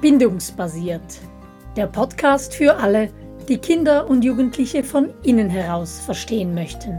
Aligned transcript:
Bindungsbasiert. 0.00 1.18
Der 1.74 1.88
Podcast 1.88 2.54
für 2.54 2.76
alle, 2.76 3.12
die 3.48 3.58
Kinder 3.58 4.08
und 4.08 4.24
Jugendliche 4.24 4.84
von 4.84 5.12
innen 5.24 5.50
heraus 5.50 5.98
verstehen 5.98 6.54
möchten. 6.54 6.92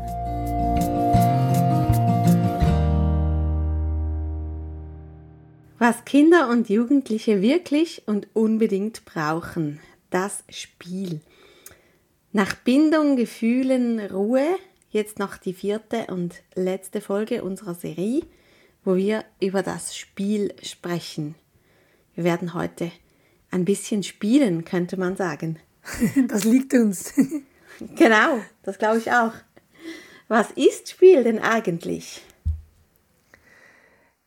Was 5.78 6.04
Kinder 6.04 6.50
und 6.50 6.68
Jugendliche 6.68 7.42
wirklich 7.42 8.04
und 8.06 8.28
unbedingt 8.34 9.06
brauchen, 9.06 9.80
das 10.10 10.44
Spiel. 10.50 11.22
Nach 12.34 12.54
Bindung, 12.54 13.16
Gefühlen, 13.16 14.02
Ruhe, 14.02 14.58
jetzt 14.90 15.20
noch 15.20 15.38
die 15.38 15.54
vierte 15.54 16.08
und 16.08 16.44
letzte 16.54 17.00
Folge 17.00 17.46
unserer 17.46 17.76
Serie, 17.76 18.24
wo 18.84 18.98
wir 18.98 19.24
über 19.40 19.64
das 19.64 19.96
Spiel 19.96 20.54
sprechen. 20.62 21.36
Wir 22.20 22.26
werden 22.26 22.54
heute 22.54 22.92
ein 23.50 23.64
bisschen 23.64 24.04
spielen, 24.04 24.66
könnte 24.66 24.98
man 24.98 25.16
sagen. 25.16 25.58
Das 26.28 26.44
liegt 26.44 26.74
uns. 26.74 27.14
Genau, 27.96 28.42
das 28.62 28.78
glaube 28.78 28.98
ich 28.98 29.10
auch. 29.10 29.32
Was 30.28 30.52
ist 30.52 30.90
Spiel 30.90 31.24
denn 31.24 31.40
eigentlich? 31.40 32.22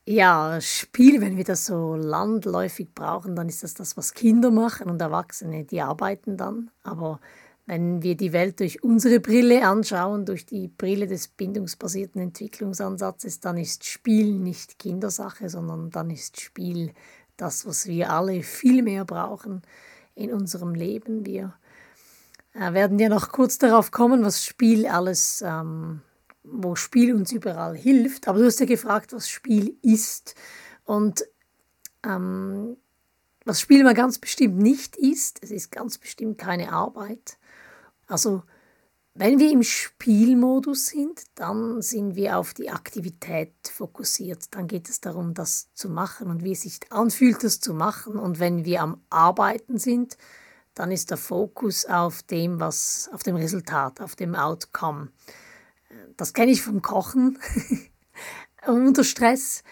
Ja, 0.07 0.59
Spiel, 0.63 1.21
wenn 1.21 1.37
wir 1.37 1.45
das 1.45 1.67
so 1.67 1.95
landläufig 1.95 2.95
brauchen, 2.95 3.37
dann 3.37 3.51
ist 3.51 3.63
das 3.63 3.75
das, 3.75 3.95
was 3.99 4.15
Kinder 4.15 4.51
machen 4.51 4.89
und 4.89 5.03
Erwachsene, 5.03 5.65
die 5.65 5.83
arbeiten 5.83 6.39
dann. 6.39 6.71
Aber 6.83 7.21
wenn 7.67 8.03
wir 8.03 8.17
die 8.17 8.33
Welt 8.33 8.61
durch 8.61 8.83
unsere 8.83 9.21
Brille 9.21 9.67
anschauen, 9.67 10.25
durch 10.25 10.47
die 10.47 10.69
Brille 10.69 11.07
des 11.07 11.29
bindungsbasierten 11.29 12.23
Entwicklungsansatzes, 12.23 13.41
dann 13.41 13.59
ist 13.59 13.85
Spiel 13.85 14.39
nicht 14.39 14.79
Kindersache, 14.79 15.51
sondern 15.51 15.91
dann 15.91 16.09
ist 16.09 16.41
Spiel 16.41 16.95
das, 17.37 17.67
was 17.67 17.87
wir 17.87 18.11
alle 18.11 18.43
viel 18.43 18.83
mehr 18.83 19.05
brauchen 19.05 19.63
in 20.15 20.33
unserem 20.33 20.75
Leben. 20.75 21.27
Wir 21.27 21.55
äh, 22.55 22.73
werden 22.73 22.99
ja 22.99 23.09
noch 23.09 23.31
kurz 23.31 23.59
darauf 23.59 23.91
kommen, 23.91 24.25
was 24.25 24.45
Spiel 24.45 24.87
alles, 24.87 25.43
ähm, 25.47 26.03
wo 26.45 26.75
Spiel 26.75 27.15
uns 27.15 27.33
überall 27.33 27.77
hilft. 27.77 28.29
Aber 28.29 28.39
du 28.39 28.47
hast 28.47 28.61
ja 28.61 28.67
gefragt, 28.67 29.13
was 29.13 29.29
Spiel 29.29 29.77
ist. 29.83 30.35
Und 30.85 31.25
ähm, 32.05 32.77
was 33.45 33.61
Spiel 33.61 33.83
mal 33.85 33.95
ganz 33.95 34.19
bestimmt 34.19 34.59
nicht 34.59 34.97
ist, 34.97 35.39
es 35.43 35.51
ist 35.51 35.73
ganz 35.73 35.99
bestimmt 35.99 36.39
keine 36.39 36.73
Arbeit. 36.73 37.39
Also 38.07 38.43
wenn 39.15 39.39
wir 39.39 39.51
im 39.51 39.63
Spielmodus 39.63 40.87
sind, 40.87 41.23
dann 41.35 41.83
sind 41.83 42.15
wir 42.15 42.39
auf 42.39 42.55
die 42.55 42.71
Aktivität 42.71 43.53
fokussiert. 43.71 44.55
Dann 44.55 44.69
geht 44.69 44.89
es 44.89 45.01
darum, 45.01 45.35
das 45.35 45.73
zu 45.75 45.91
machen 45.91 46.29
und 46.31 46.43
wie 46.43 46.53
es 46.53 46.63
sich 46.63 46.81
anfühlt, 46.91 47.45
das 47.45 47.61
zu 47.61 47.75
machen. 47.75 48.17
Und 48.17 48.41
wenn 48.41 48.65
wir 48.65 48.81
am 48.81 49.03
Arbeiten 49.11 49.79
sind, 49.79 50.17
dann 50.75 50.91
ist 50.91 51.11
der 51.11 51.19
Fokus 51.19 51.85
auf 51.85 52.23
dem, 52.23 52.59
was, 52.59 53.11
auf 53.13 53.23
dem 53.23 53.37
Resultat, 53.37 54.01
auf 54.01 54.17
dem 54.17 54.35
Outcome. 54.35 55.09
Das 56.17 56.33
kenne 56.33 56.53
ich 56.53 56.63
vom 56.63 56.81
Kochen 56.81 57.39
unter 58.67 59.05
Stress 59.05 59.63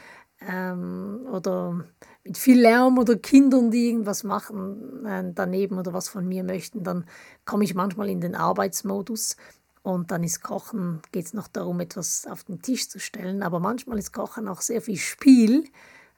ähm, 0.40 1.26
oder 1.32 1.86
mit 2.24 2.36
viel 2.36 2.60
Lärm 2.60 2.98
oder 2.98 3.16
Kindern, 3.16 3.70
die 3.70 3.88
irgendwas 3.88 4.24
machen 4.24 5.06
äh, 5.06 5.24
daneben 5.34 5.78
oder 5.78 5.92
was 5.92 6.08
von 6.08 6.26
mir 6.26 6.44
möchten, 6.44 6.84
dann 6.84 7.06
komme 7.44 7.64
ich 7.64 7.74
manchmal 7.74 8.08
in 8.08 8.20
den 8.20 8.34
Arbeitsmodus 8.34 9.36
und 9.82 10.10
dann 10.10 10.22
ist 10.22 10.42
Kochen, 10.42 11.00
geht 11.12 11.26
es 11.26 11.34
noch 11.34 11.48
darum, 11.48 11.80
etwas 11.80 12.26
auf 12.26 12.44
den 12.44 12.60
Tisch 12.60 12.88
zu 12.88 12.98
stellen, 13.00 13.42
aber 13.42 13.60
manchmal 13.60 13.98
ist 13.98 14.12
Kochen 14.12 14.48
auch 14.48 14.60
sehr 14.60 14.82
viel 14.82 14.98
Spiel 14.98 15.64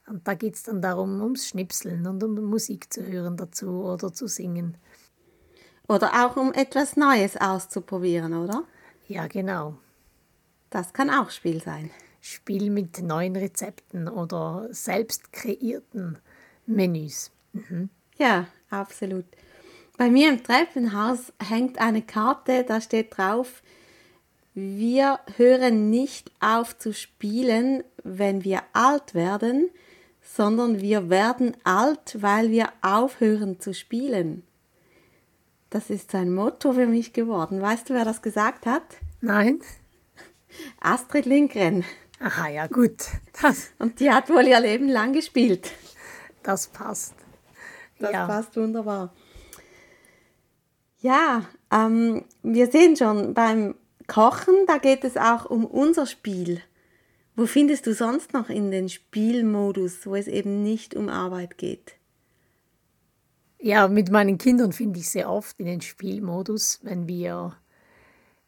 und 0.07 0.27
da 0.27 0.33
geht 0.33 0.55
es 0.55 0.63
dann 0.63 0.81
darum, 0.81 1.21
ums 1.21 1.47
Schnipseln 1.47 2.05
und 2.05 2.23
um 2.23 2.35
Musik 2.35 2.91
zu 2.91 3.05
hören 3.05 3.37
dazu 3.37 3.83
oder 3.83 4.11
zu 4.11 4.27
singen. 4.27 4.77
Oder 5.87 6.25
auch 6.25 6.37
um 6.37 6.53
etwas 6.53 6.95
Neues 6.97 7.37
auszuprobieren, 7.37 8.33
oder? 8.33 8.63
Ja, 9.07 9.27
genau. 9.27 9.77
Das 10.69 10.93
kann 10.93 11.09
auch 11.09 11.29
Spiel 11.29 11.61
sein. 11.61 11.91
Spiel 12.25 12.69
mit 12.69 13.01
neuen 13.01 13.35
Rezepten 13.35 14.07
oder 14.07 14.69
selbst 14.71 15.33
kreierten 15.33 16.17
Menüs. 16.65 17.31
Mhm. 17.51 17.89
Ja, 18.17 18.47
absolut. 18.69 19.25
Bei 19.97 20.09
mir 20.09 20.29
im 20.29 20.41
Treppenhaus 20.41 21.33
hängt 21.37 21.79
eine 21.79 22.01
Karte, 22.01 22.63
da 22.63 22.79
steht 22.79 23.17
drauf, 23.17 23.61
wir 24.53 25.19
hören 25.35 25.89
nicht 25.89 26.31
auf 26.39 26.77
zu 26.77 26.93
spielen, 26.93 27.83
wenn 28.05 28.45
wir 28.45 28.61
alt 28.71 29.13
werden, 29.13 29.69
sondern 30.21 30.79
wir 30.79 31.09
werden 31.09 31.57
alt, 31.65 32.21
weil 32.21 32.51
wir 32.51 32.69
aufhören 32.81 33.59
zu 33.59 33.73
spielen. 33.73 34.43
Das 35.69 35.89
ist 35.89 36.15
ein 36.15 36.33
Motto 36.33 36.71
für 36.71 36.87
mich 36.87 37.11
geworden. 37.11 37.61
Weißt 37.61 37.89
du, 37.89 37.95
wer 37.95 38.05
das 38.05 38.21
gesagt 38.21 38.65
hat? 38.65 38.83
Nein. 39.19 39.59
Astrid 40.79 41.25
Lindgren. 41.25 41.83
Aha, 42.23 42.47
ja, 42.47 42.67
gut. 42.67 43.03
Das, 43.41 43.71
Und 43.79 43.99
die 43.99 44.09
hat 44.09 44.29
wohl 44.29 44.47
ihr 44.47 44.59
Leben 44.61 44.87
lang 44.87 45.11
gespielt. 45.11 45.71
Das 46.41 46.67
passt. 46.67 47.15
Das 47.99 48.13
ja. 48.13 48.25
passt 48.25 48.55
wunderbar. 48.55 49.13
Ja, 50.99 51.43
ähm, 51.69 52.23
wir 52.41 52.71
sehen 52.71 52.95
schon 52.95 53.33
beim 53.33 53.75
Kochen, 54.07 54.55
da 54.67 54.77
geht 54.77 55.03
es 55.03 55.17
auch 55.17 55.45
um 55.45 55.65
unser 55.65 56.05
Spiel. 56.05 56.61
Wo 57.35 57.45
findest 57.45 57.87
du 57.87 57.93
sonst 57.93 58.31
noch 58.31 58.49
in 58.49 58.71
den 58.71 58.87
Spielmodus, 58.87 60.05
wo 60.05 60.15
es 60.15 60.27
eben 60.27 60.63
nicht 60.63 60.95
um 60.95 61.09
Arbeit 61.09 61.57
geht? 61.57 61.95
Ja, 63.59 63.89
mit 63.89 64.11
meinen 64.11 64.37
Kindern 64.37 64.71
finde 64.71 64.99
ich 64.99 65.09
sehr 65.09 65.29
oft 65.29 65.59
in 65.59 65.65
den 65.65 65.81
Spielmodus, 65.81 66.79
wenn 66.83 67.05
wir 67.05 67.57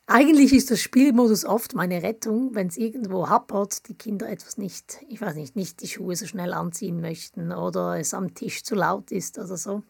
eigentlich 0.07 0.53
ist 0.53 0.69
der 0.69 0.75
Spielmodus 0.75 1.45
oft 1.45 1.73
meine 1.73 2.03
Rettung, 2.03 2.53
wenn 2.53 2.67
es 2.67 2.77
irgendwo 2.77 3.27
happert, 3.27 3.87
die 3.87 3.95
Kinder 3.95 4.29
etwas 4.29 4.57
nicht, 4.57 4.99
ich 5.09 5.19
weiß 5.19 5.35
nicht, 5.35 5.55
nicht 5.55 5.81
die 5.81 5.87
Schuhe 5.87 6.15
so 6.15 6.27
schnell 6.27 6.53
anziehen 6.53 7.01
möchten 7.01 7.51
oder 7.51 7.99
es 7.99 8.13
am 8.13 8.35
Tisch 8.35 8.63
zu 8.63 8.75
laut 8.75 9.11
ist 9.11 9.39
oder 9.39 9.57
so. 9.57 9.83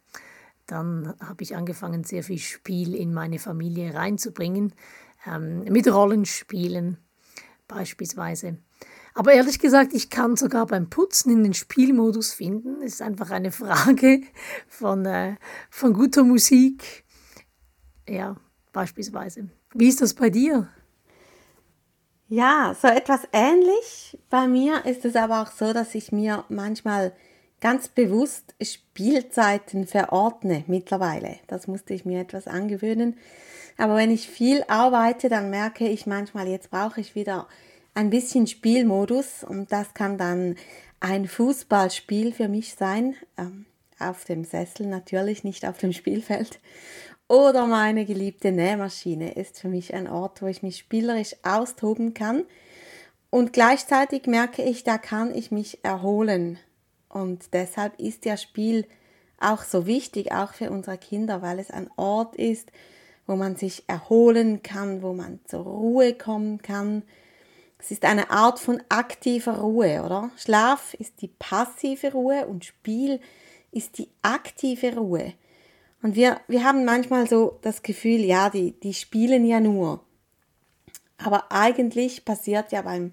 Dann 0.67 1.13
habe 1.19 1.43
ich 1.43 1.55
angefangen, 1.55 2.05
sehr 2.05 2.23
viel 2.23 2.39
Spiel 2.39 2.95
in 2.95 3.13
meine 3.13 3.39
Familie 3.39 3.93
reinzubringen, 3.93 4.73
ähm, 5.27 5.63
mit 5.63 5.87
Rollenspielen 5.87 6.97
beispielsweise. 7.67 8.57
Aber 9.13 9.33
ehrlich 9.33 9.59
gesagt, 9.59 9.93
ich 9.93 10.09
kann 10.09 10.35
sogar 10.35 10.65
beim 10.65 10.89
Putzen 10.89 11.31
in 11.31 11.43
den 11.43 11.53
Spielmodus 11.53 12.33
finden. 12.33 12.81
Es 12.81 12.95
ist 12.95 13.01
einfach 13.01 13.31
eine 13.31 13.51
Frage 13.51 14.21
von, 14.67 15.05
äh, 15.05 15.35
von 15.69 15.93
guter 15.93 16.23
Musik. 16.23 17.05
Ja, 18.07 18.37
beispielsweise. 18.71 19.49
Wie 19.77 19.89
ist 19.89 20.01
das 20.01 20.13
bei 20.13 20.29
dir? 20.29 20.69
Ja, 22.29 22.73
so 22.81 22.87
etwas 22.87 23.27
ähnlich. 23.33 24.17
Bei 24.29 24.47
mir 24.47 24.85
ist 24.85 25.03
es 25.03 25.17
aber 25.17 25.41
auch 25.41 25.51
so, 25.51 25.73
dass 25.73 25.93
ich 25.95 26.13
mir 26.13 26.45
manchmal 26.47 27.11
ganz 27.59 27.89
bewusst 27.89 28.55
Spielzeiten 28.61 29.85
verordne 29.85 30.63
mittlerweile. 30.67 31.39
Das 31.47 31.67
musste 31.67 31.93
ich 31.93 32.05
mir 32.05 32.21
etwas 32.21 32.47
angewöhnen. 32.47 33.17
Aber 33.77 33.97
wenn 33.97 34.11
ich 34.11 34.29
viel 34.29 34.63
arbeite, 34.69 35.27
dann 35.27 35.49
merke 35.49 35.89
ich 35.89 36.05
manchmal, 36.05 36.47
jetzt 36.47 36.71
brauche 36.71 37.01
ich 37.01 37.13
wieder 37.13 37.49
ein 37.93 38.09
bisschen 38.09 38.47
Spielmodus 38.47 39.43
und 39.43 39.73
das 39.73 39.93
kann 39.93 40.17
dann 40.17 40.55
ein 41.01 41.27
Fußballspiel 41.27 42.31
für 42.31 42.47
mich 42.47 42.75
sein. 42.75 43.15
Ähm, 43.37 43.65
auf 43.99 44.23
dem 44.23 44.45
Sessel 44.45 44.87
natürlich, 44.87 45.43
nicht 45.43 45.65
auf 45.65 45.77
dem 45.77 45.91
Spielfeld. 45.91 46.59
Oder 47.27 47.65
meine 47.65 48.05
geliebte 48.05 48.51
Nähmaschine 48.51 49.33
ist 49.33 49.59
für 49.59 49.67
mich 49.67 49.93
ein 49.93 50.07
Ort, 50.07 50.41
wo 50.41 50.47
ich 50.47 50.61
mich 50.61 50.77
spielerisch 50.77 51.35
austoben 51.43 52.13
kann. 52.13 52.45
Und 53.31 53.51
gleichzeitig 53.51 54.27
merke 54.27 54.61
ich, 54.61 54.83
da 54.83 54.97
kann 54.97 55.33
ich 55.33 55.51
mich 55.51 55.83
erholen. 55.83 56.59
Und 57.09 57.53
deshalb 57.53 57.99
ist 57.99 58.25
ja 58.25 58.37
Spiel 58.37 58.85
auch 59.39 59.63
so 59.63 59.87
wichtig, 59.87 60.31
auch 60.31 60.53
für 60.53 60.69
unsere 60.69 60.97
Kinder, 60.97 61.41
weil 61.41 61.59
es 61.59 61.71
ein 61.71 61.89
Ort 61.95 62.35
ist, 62.35 62.71
wo 63.25 63.35
man 63.35 63.55
sich 63.55 63.83
erholen 63.87 64.61
kann, 64.61 65.01
wo 65.01 65.13
man 65.13 65.39
zur 65.45 65.63
Ruhe 65.63 66.13
kommen 66.13 66.61
kann. 66.61 67.03
Es 67.79 67.89
ist 67.89 68.05
eine 68.05 68.29
Art 68.29 68.59
von 68.59 68.81
aktiver 68.89 69.59
Ruhe, 69.59 70.03
oder? 70.03 70.29
Schlaf 70.37 70.93
ist 70.93 71.21
die 71.21 71.27
passive 71.27 72.11
Ruhe 72.11 72.45
und 72.45 72.65
Spiel 72.65 73.19
ist 73.71 73.97
die 73.97 74.09
aktive 74.21 74.95
Ruhe. 74.95 75.33
Und 76.05 76.15
wir, 76.15 76.39
wir 76.47 76.63
haben 76.63 76.85
manchmal 76.85 77.27
so 77.27 77.57
das 77.63 77.81
Gefühl, 77.81 78.19
ja, 78.19 78.51
die, 78.51 78.79
die 78.79 78.93
spielen 78.93 79.43
ja 79.43 79.59
nur. 79.59 80.01
Aber 81.17 81.51
eigentlich 81.51 82.25
passiert 82.25 82.71
ja 82.71 82.83
beim 82.83 83.11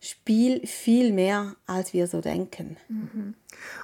Spiel 0.00 0.66
viel 0.66 1.12
mehr, 1.12 1.54
als 1.66 1.92
wir 1.92 2.08
so 2.08 2.20
denken. 2.20 2.78
Mhm. 2.88 3.34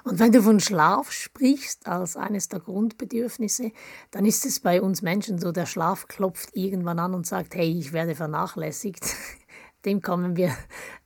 Und 0.03 0.19
wenn 0.19 0.33
du 0.33 0.41
von 0.41 0.59
Schlaf 0.59 1.09
sprichst 1.13 1.87
als 1.87 2.17
eines 2.17 2.49
der 2.49 2.59
Grundbedürfnisse, 2.59 3.71
dann 4.11 4.25
ist 4.25 4.45
es 4.45 4.59
bei 4.59 4.81
uns 4.81 5.01
Menschen 5.01 5.39
so, 5.39 5.53
der 5.53 5.65
Schlaf 5.65 6.09
klopft 6.09 6.49
irgendwann 6.53 6.99
an 6.99 7.13
und 7.13 7.25
sagt, 7.25 7.55
hey, 7.55 7.79
ich 7.79 7.93
werde 7.93 8.13
vernachlässigt. 8.13 9.05
Dem 9.85 10.01
kommen 10.01 10.35
wir, 10.35 10.53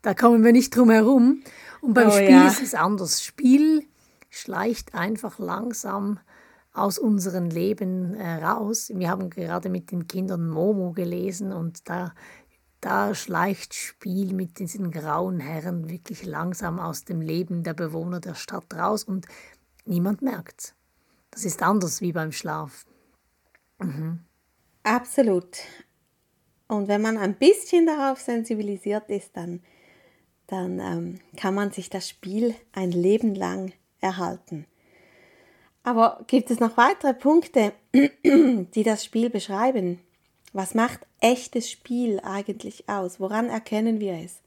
da 0.01 0.15
kommen 0.15 0.43
wir 0.43 0.53
nicht 0.53 0.75
drum 0.75 0.89
herum. 0.89 1.43
Und 1.81 1.93
beim 1.93 2.07
oh, 2.07 2.13
Spiel 2.13 2.29
ja. 2.31 2.47
ist 2.47 2.63
es 2.63 2.73
anders. 2.73 3.23
Spiel 3.23 3.85
schleicht 4.31 4.95
einfach 4.95 5.37
langsam 5.37 6.19
aus 6.73 6.97
unserem 6.97 7.45
Leben 7.45 8.15
äh, 8.15 8.43
raus. 8.43 8.91
Wir 8.93 9.09
haben 9.09 9.29
gerade 9.29 9.69
mit 9.69 9.91
den 9.91 10.07
Kindern 10.07 10.49
Momo 10.49 10.91
gelesen 10.91 11.53
und 11.53 11.87
da, 11.87 12.13
da 12.81 13.13
schleicht 13.13 13.75
Spiel 13.75 14.33
mit 14.33 14.59
diesen 14.59 14.91
grauen 14.91 15.39
Herren 15.39 15.87
wirklich 15.87 16.25
langsam 16.25 16.79
aus 16.79 17.05
dem 17.05 17.21
Leben 17.21 17.63
der 17.63 17.75
Bewohner 17.75 18.19
der 18.19 18.33
Stadt 18.33 18.73
raus 18.73 19.03
und 19.03 19.27
niemand 19.85 20.23
merkt. 20.23 20.73
Das 21.29 21.45
ist 21.45 21.61
anders 21.61 22.01
wie 22.01 22.11
beim 22.11 22.31
Schlaf. 22.31 22.85
Mhm. 23.79 24.19
Absolut. 24.83 25.59
Und 26.67 26.87
wenn 26.87 27.01
man 27.01 27.17
ein 27.17 27.35
bisschen 27.35 27.85
darauf 27.85 28.19
sensibilisiert 28.19 29.09
ist, 29.09 29.37
dann, 29.37 29.61
dann 30.47 30.79
ähm, 30.79 31.19
kann 31.37 31.53
man 31.53 31.71
sich 31.71 31.89
das 31.89 32.09
Spiel 32.09 32.55
ein 32.71 32.91
Leben 32.91 33.35
lang 33.35 33.73
erhalten. 33.99 34.65
Aber 35.83 36.23
gibt 36.27 36.49
es 36.49 36.59
noch 36.59 36.77
weitere 36.77 37.13
Punkte, 37.13 37.73
die 37.93 38.83
das 38.83 39.03
Spiel 39.03 39.29
beschreiben? 39.29 39.99
Was 40.53 40.75
macht 40.75 41.01
echtes 41.19 41.69
Spiel 41.69 42.19
eigentlich 42.23 42.87
aus? 42.87 43.19
Woran 43.19 43.49
erkennen 43.49 43.99
wir 43.99 44.13
es? 44.13 44.39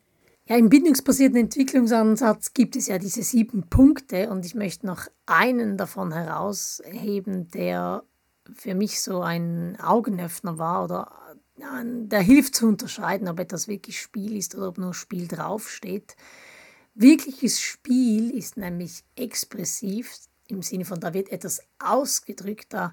Ja, 0.49 0.57
im 0.57 0.69
bindungsbasierten 0.69 1.37
Entwicklungsansatz 1.37 2.55
gibt 2.55 2.77
es 2.77 2.87
ja 2.87 2.99
diese 2.99 3.23
sieben 3.23 3.69
Punkte 3.69 4.31
und 4.31 4.47
ich 4.47 4.55
möchte 4.55 4.87
noch 4.87 5.07
einen 5.27 5.77
davon 5.77 6.13
herausheben, 6.13 7.51
der 7.51 8.05
für 8.55 8.77
mich 8.77 9.03
so 9.03 9.21
ein 9.23 9.77
Augenöffner 9.81 10.57
war 10.59 10.85
oder 10.85 11.11
der 11.57 12.21
hilft 12.21 12.55
zu 12.55 12.69
unterscheiden, 12.69 13.29
ob 13.29 13.41
etwas 13.41 13.67
wirklich 13.67 14.01
Spiel 14.01 14.37
ist 14.37 14.55
oder 14.55 14.69
ob 14.69 14.79
nur 14.79 14.95
Spiel 14.95 15.27
draufsteht. 15.27 16.15
Wirkliches 16.95 17.61
Spiel 17.61 18.31
ist 18.31 18.57
nämlich 18.57 19.03
expressiv, 19.17 20.13
im 20.49 20.63
Sinne 20.63 20.85
von, 20.85 21.01
da 21.01 21.15
wird 21.15 21.31
etwas 21.31 21.61
ausgedrückt, 21.79 22.73
da 22.73 22.93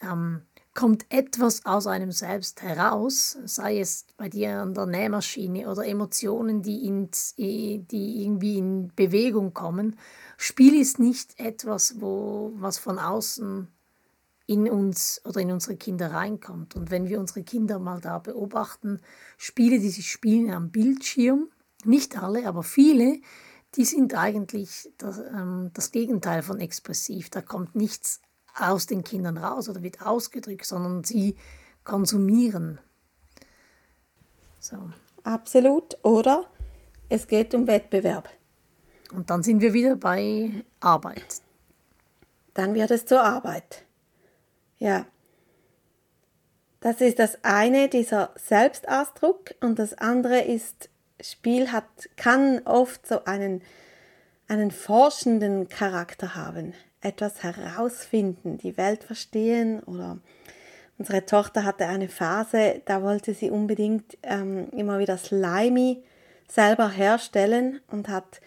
ähm, 0.00 0.42
kommt 0.74 1.06
etwas 1.08 1.66
aus 1.66 1.88
einem 1.88 2.12
selbst 2.12 2.62
heraus, 2.62 3.36
sei 3.44 3.80
es 3.80 4.06
bei 4.16 4.28
dir 4.28 4.60
an 4.60 4.74
der 4.74 4.86
Nähmaschine 4.86 5.68
oder 5.68 5.84
Emotionen, 5.84 6.62
die, 6.62 6.86
ins, 6.86 7.34
die 7.36 8.22
irgendwie 8.22 8.58
in 8.58 8.92
Bewegung 8.94 9.54
kommen. 9.54 9.96
Spiel 10.36 10.80
ist 10.80 11.00
nicht 11.00 11.40
etwas, 11.40 12.00
wo, 12.00 12.52
was 12.54 12.78
von 12.78 13.00
außen 13.00 13.66
in 14.46 14.70
uns 14.70 15.20
oder 15.24 15.40
in 15.40 15.50
unsere 15.50 15.76
Kinder 15.76 16.12
reinkommt. 16.12 16.76
Und 16.76 16.92
wenn 16.92 17.08
wir 17.08 17.18
unsere 17.18 17.42
Kinder 17.42 17.80
mal 17.80 18.00
da 18.00 18.18
beobachten, 18.18 19.00
Spiele, 19.36 19.80
die 19.80 19.90
sie 19.90 20.02
spielen 20.02 20.52
am 20.52 20.70
Bildschirm, 20.70 21.48
nicht 21.84 22.16
alle, 22.22 22.46
aber 22.46 22.62
viele, 22.62 23.20
die 23.74 23.84
sind 23.84 24.14
eigentlich 24.14 24.90
das, 24.98 25.18
ähm, 25.18 25.70
das 25.74 25.90
Gegenteil 25.92 26.42
von 26.42 26.60
expressiv. 26.60 27.30
Da 27.30 27.42
kommt 27.42 27.74
nichts 27.74 28.20
aus 28.58 28.86
den 28.86 29.04
Kindern 29.04 29.38
raus 29.38 29.68
oder 29.68 29.82
wird 29.82 30.02
ausgedrückt, 30.02 30.64
sondern 30.64 31.04
sie 31.04 31.36
konsumieren. 31.84 32.80
So. 34.60 34.76
Absolut. 35.22 35.98
Oder 36.02 36.46
es 37.08 37.26
geht 37.26 37.54
um 37.54 37.66
Wettbewerb. 37.66 38.28
Und 39.12 39.30
dann 39.30 39.42
sind 39.42 39.60
wir 39.60 39.72
wieder 39.72 39.96
bei 39.96 40.64
Arbeit. 40.80 41.42
Dann 42.54 42.74
wird 42.74 42.90
es 42.90 43.06
zur 43.06 43.22
Arbeit. 43.22 43.84
Ja. 44.78 45.06
Das 46.80 47.00
ist 47.00 47.18
das 47.18 47.38
eine, 47.42 47.88
dieser 47.88 48.32
Selbstausdruck, 48.36 49.54
und 49.60 49.78
das 49.78 49.94
andere 49.94 50.42
ist, 50.42 50.88
Spiel 51.20 51.72
hat, 51.72 51.84
kann 52.16 52.60
oft 52.64 53.06
so 53.06 53.24
einen, 53.24 53.62
einen 54.46 54.70
forschenden 54.70 55.68
Charakter 55.68 56.34
haben, 56.34 56.74
etwas 57.00 57.42
herausfinden, 57.42 58.58
die 58.58 58.76
Welt 58.76 59.04
verstehen 59.04 59.80
oder 59.82 60.18
unsere 60.98 61.24
Tochter 61.24 61.64
hatte 61.64 61.86
eine 61.86 62.08
Phase, 62.08 62.82
da 62.84 63.02
wollte 63.02 63.34
sie 63.34 63.50
unbedingt 63.50 64.18
ähm, 64.22 64.68
immer 64.70 64.98
wieder 64.98 65.16
Slimy 65.16 66.02
selber 66.48 66.90
herstellen 66.90 67.80
und 67.88 68.08
hat 68.08 68.40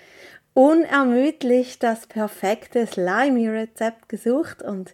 unermüdlich 0.53 1.79
das 1.79 2.07
perfekte 2.07 2.85
Slimy-Rezept 2.85 4.09
gesucht 4.09 4.61
und 4.61 4.93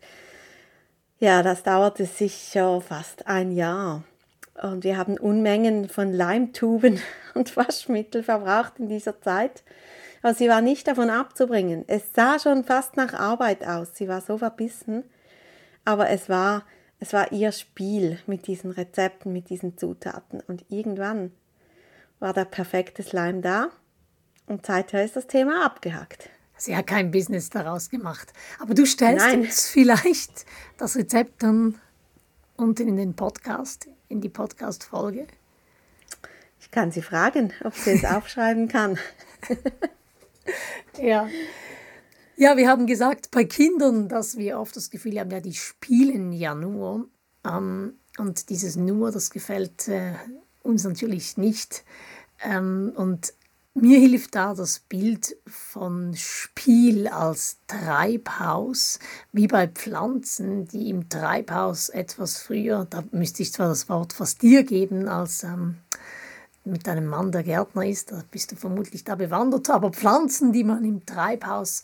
ja, 1.20 1.42
das 1.42 1.64
dauerte 1.64 2.06
sicher 2.06 2.80
fast 2.80 3.26
ein 3.26 3.52
Jahr. 3.52 4.04
Und 4.62 4.84
wir 4.84 4.98
haben 4.98 5.18
Unmengen 5.18 5.88
von 5.88 6.12
Leimtuben 6.12 7.00
und 7.34 7.56
Waschmittel 7.56 8.24
verbraucht 8.24 8.80
in 8.80 8.90
dieser 8.90 9.22
Zeit. 9.22 9.64
Aber 10.22 10.34
sie 10.34 10.50
war 10.50 10.62
nicht 10.62 10.88
davon 10.88 11.10
abzubringen. 11.10 11.84
Es 11.88 12.14
sah 12.14 12.40
schon 12.40 12.64
fast 12.64 12.98
nach 12.98 13.14
Arbeit 13.14 13.66
aus. 13.66 13.90
Sie 13.94 14.08
war 14.08 14.22
so 14.22 14.38
verbissen. 14.38 15.04
Aber 15.86 16.10
es 16.10 16.28
war, 16.28 16.66
es 17.00 17.14
war 17.14 17.32
ihr 17.32 17.52
Spiel 17.52 18.20
mit 18.26 18.48
diesen 18.48 18.72
Rezepten, 18.72 19.32
mit 19.32 19.50
diesen 19.50 19.78
Zutaten. 19.78 20.42
Und 20.48 20.66
irgendwann 20.70 21.32
war 22.20 22.34
der 22.34 22.46
perfekte 22.46 23.04
Slime 23.04 23.42
da. 23.42 23.70
Und 24.48 24.66
seither 24.66 25.04
ist 25.04 25.16
das 25.16 25.28
Thema 25.28 25.66
abgehakt. 25.66 26.30
Sie 26.58 26.76
hat 26.76 26.88
kein 26.88 27.12
Business 27.12 27.50
daraus 27.52 27.90
gemacht. 27.90 28.34
Aber 28.60 28.74
du 28.74 28.86
stellst 28.86 29.26
Nein. 29.26 29.42
uns 29.42 29.70
vielleicht 29.70 30.46
das 30.78 30.96
Rezept 30.96 31.44
dann 31.44 31.80
unten 32.58 32.88
in 32.88 32.98
den 32.98 33.16
Podcast, 33.16 33.88
in 34.10 34.20
die 34.20 34.30
Podcast-Folge. 34.30 35.28
Ich 36.60 36.72
kann 36.72 36.92
sie 36.92 37.02
fragen, 37.02 37.54
ob 37.64 37.74
sie 37.76 37.92
es 37.92 38.06
aufschreiben 38.06 38.68
kann. 38.68 38.98
ja. 41.02 41.30
Ja, 42.36 42.58
wir 42.58 42.68
haben 42.68 42.88
gesagt, 42.88 43.32
bei 43.32 43.46
Kindern, 43.46 44.10
dass 44.10 44.38
wir 44.38 44.60
oft 44.60 44.76
das 44.76 44.90
Gefühl 44.90 45.20
haben, 45.20 45.32
ja, 45.32 45.40
die 45.40 45.54
spielen 45.54 46.34
ja 46.34 46.54
nur. 46.54 47.08
Ähm, 47.46 47.94
und 48.18 48.50
dieses 48.50 48.76
nur, 48.76 49.12
das 49.12 49.30
gefällt 49.30 49.88
äh, 49.88 50.14
uns 50.64 50.84
natürlich 50.84 51.38
nicht. 51.38 51.84
Ähm, 52.44 52.92
und 52.96 53.34
mir 53.82 54.00
hilft 54.00 54.36
da 54.36 54.54
das 54.54 54.80
Bild 54.80 55.38
von 55.46 56.16
Spiel 56.16 57.08
als 57.08 57.58
Treibhaus, 57.68 59.00
wie 59.32 59.48
bei 59.48 59.68
Pflanzen, 59.68 60.68
die 60.68 60.90
im 60.90 61.10
Treibhaus 61.10 61.90
etwas 61.90 62.38
früher, 62.38 62.86
da 62.90 63.04
müsste 63.12 63.44
ich 63.44 63.54
zwar 63.54 63.70
das 63.70 63.88
Wort 63.90 64.14
fast 64.14 64.42
dir 64.42 64.64
geben, 64.64 65.08
als 65.08 65.44
ähm, 65.44 65.78
mit 66.66 66.88
einem 66.90 67.06
Mann, 67.08 67.32
der 67.32 67.44
Gärtner 67.44 67.86
ist, 67.86 68.12
da 68.12 68.24
bist 68.30 68.52
du 68.52 68.56
vermutlich 68.56 69.04
da 69.04 69.16
bewandert, 69.16 69.70
aber 69.70 69.92
Pflanzen, 69.92 70.52
die 70.52 70.64
man 70.64 70.84
im 70.84 71.06
Treibhaus 71.06 71.84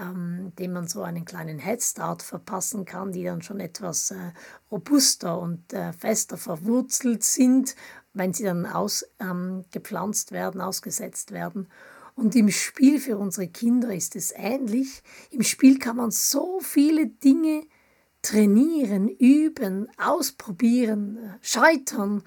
ähm, 0.00 0.52
dem 0.58 0.72
man 0.72 0.86
so 0.86 1.02
einen 1.02 1.24
kleinen 1.24 1.58
Headstart 1.58 2.22
verpassen 2.22 2.84
kann, 2.84 3.12
die 3.12 3.24
dann 3.24 3.42
schon 3.42 3.60
etwas 3.60 4.10
äh, 4.10 4.32
robuster 4.70 5.38
und 5.38 5.72
äh, 5.72 5.92
fester 5.92 6.36
verwurzelt 6.36 7.24
sind 7.24 7.74
wenn 8.18 8.34
sie 8.34 8.44
dann 8.44 8.66
ausgepflanzt 8.66 10.32
ähm, 10.32 10.36
werden, 10.36 10.60
ausgesetzt 10.60 11.32
werden. 11.32 11.68
Und 12.14 12.34
im 12.34 12.50
Spiel 12.50 12.98
für 12.98 13.16
unsere 13.16 13.46
Kinder 13.46 13.94
ist 13.94 14.16
es 14.16 14.32
ähnlich. 14.34 15.02
Im 15.30 15.42
Spiel 15.42 15.78
kann 15.78 15.96
man 15.96 16.10
so 16.10 16.58
viele 16.60 17.06
Dinge 17.06 17.62
trainieren, 18.22 19.08
üben, 19.08 19.88
ausprobieren, 19.96 21.36
scheitern, 21.40 22.24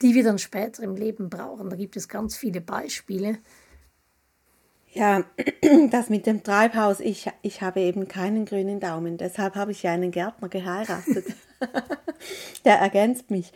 die 0.00 0.14
wir 0.14 0.24
dann 0.24 0.38
später 0.38 0.82
im 0.82 0.96
Leben 0.96 1.28
brauchen. 1.28 1.68
Da 1.68 1.76
gibt 1.76 1.96
es 1.96 2.08
ganz 2.08 2.36
viele 2.36 2.60
Beispiele. 2.62 3.38
Ja, 4.94 5.24
das 5.90 6.08
mit 6.08 6.26
dem 6.26 6.42
Treibhaus, 6.42 7.00
ich, 7.00 7.30
ich 7.42 7.62
habe 7.62 7.80
eben 7.80 8.08
keinen 8.08 8.46
grünen 8.46 8.80
Daumen, 8.80 9.18
deshalb 9.18 9.56
habe 9.56 9.72
ich 9.72 9.82
ja 9.82 9.92
einen 9.92 10.12
Gärtner 10.12 10.48
geheiratet. 10.48 11.26
Der 12.64 12.76
ergänzt 12.76 13.30
mich. 13.30 13.52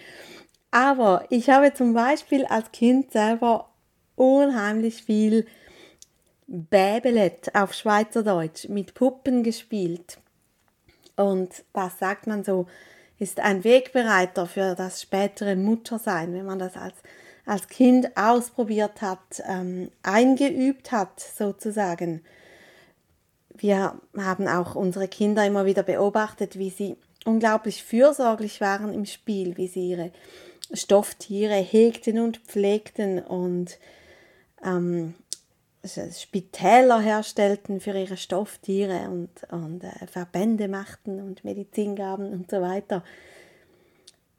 Aber 0.71 1.25
ich 1.31 1.49
habe 1.51 1.73
zum 1.73 1.95
Beispiel 1.95 2.45
als 2.45 2.71
Kind 2.73 3.13
selber 3.13 3.71
unheimlich 4.17 5.03
viel 5.03 5.47
Bäbelet 6.47 7.55
auf 7.55 7.75
Schweizerdeutsch 7.75 8.69
mit 8.69 8.95
Puppen 8.95 9.43
gespielt. 9.43 10.19
Und 11.17 11.65
das 11.73 11.99
sagt 11.99 12.27
man 12.27 12.45
so, 12.45 12.67
ist 13.19 13.41
ein 13.41 13.65
Wegbereiter 13.65 14.47
für 14.47 14.75
das 14.75 15.03
spätere 15.03 15.57
Muttersein, 15.57 16.33
wenn 16.33 16.47
man 16.47 16.59
das 16.59 16.77
als, 16.77 16.95
als 17.45 17.67
Kind 17.69 18.17
ausprobiert 18.17 19.03
hat, 19.03 19.43
ähm, 19.47 19.91
eingeübt 20.03 20.93
hat 20.93 21.21
sozusagen. 21.21 22.23
Wir 23.55 24.01
haben 24.17 24.47
auch 24.47 24.77
unsere 24.77 25.09
Kinder 25.09 25.45
immer 25.45 25.67
wieder 25.67 25.83
beobachtet, 25.83 26.59
wie 26.59 26.71
sie 26.71 26.97
unglaublich 27.25 27.83
fürsorglich 27.83 28.61
waren 28.61 28.95
im 28.95 29.05
Spiel, 29.05 29.57
wie 29.57 29.67
sie 29.67 29.91
ihre 29.91 30.13
Stofftiere 30.73 31.55
hegten 31.55 32.19
und 32.19 32.39
pflegten 32.39 33.21
und 33.21 33.79
ähm, 34.63 35.15
Spitäler 35.85 37.01
herstellten 37.01 37.81
für 37.81 37.97
ihre 37.97 38.17
Stofftiere 38.17 39.09
und, 39.09 39.31
und 39.51 39.85
äh, 39.85 40.07
Verbände 40.07 40.69
machten 40.69 41.21
und 41.21 41.45
Medizin 41.45 41.97
gaben 41.97 42.33
und 42.33 42.51
so 42.51 42.61
weiter. 42.61 43.03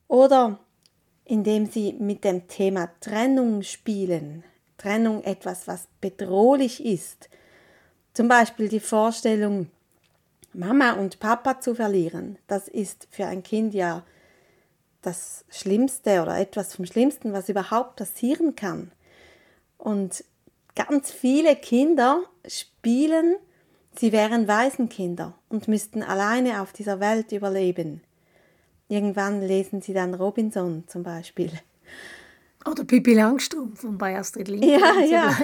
Oder 0.07 0.59
indem 1.25 1.65
sie 1.65 1.93
mit 1.93 2.24
dem 2.24 2.48
Thema 2.48 2.89
Trennung 3.00 3.63
spielen, 3.63 4.43
Trennung 4.77 5.24
etwas, 5.24 5.67
was 5.67 5.88
bedrohlich 6.01 6.83
ist, 6.83 7.29
Zum 8.13 8.27
Beispiel 8.27 8.67
die 8.67 8.79
Vorstellung, 8.79 9.69
Mama 10.51 10.93
und 10.93 11.19
Papa 11.19 11.62
zu 11.62 11.75
verlieren, 11.75 12.38
das 12.48 12.67
ist 12.67 13.07
für 13.12 13.25
ein 13.27 13.43
Kind 13.43 13.74
ja 13.74 14.03
das 15.01 15.45
Schlimmste 15.49 16.21
oder 16.21 16.37
etwas 16.37 16.75
vom 16.75 16.85
Schlimmsten, 16.85 17.33
was 17.33 17.49
überhaupt 17.49 17.95
passieren 17.97 18.55
kann. 18.55 18.91
Und 19.77 20.23
ganz 20.75 21.11
viele 21.11 21.55
Kinder 21.55 22.23
spielen, 22.47 23.35
sie 23.97 24.11
wären 24.11 24.47
Waisenkinder 24.47 25.33
und 25.47 25.67
müssten 25.67 26.03
alleine 26.03 26.61
auf 26.61 26.73
dieser 26.73 26.99
Welt 26.99 27.31
überleben. 27.31 28.01
Irgendwann 28.87 29.41
lesen 29.41 29.81
sie 29.81 29.93
dann 29.93 30.13
Robinson 30.13 30.83
zum 30.87 31.03
Beispiel. 31.03 31.51
Oder 32.65 32.83
Pippi 32.83 33.13
Langstrumpf 33.13 33.81
von 33.81 33.97
bei 33.97 34.17
Astrid 34.17 34.47
Lindgren. 34.47 34.79
Ja, 34.79 34.99
ja, 35.05 35.37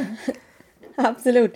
absolut. 0.97 1.51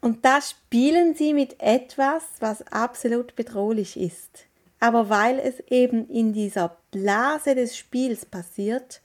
Und 0.00 0.24
da 0.24 0.40
spielen 0.40 1.14
sie 1.14 1.32
mit 1.32 1.60
etwas, 1.60 2.22
was 2.40 2.66
absolut 2.66 3.34
bedrohlich 3.34 3.98
ist. 3.98 4.46
Aber 4.86 5.10
weil 5.10 5.40
es 5.40 5.58
eben 5.68 6.08
in 6.08 6.32
dieser 6.32 6.76
Blase 6.92 7.56
des 7.56 7.76
Spiels 7.76 8.24
passiert, 8.24 9.02